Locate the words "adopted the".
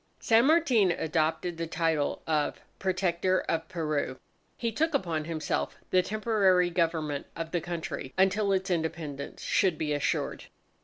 0.89-1.67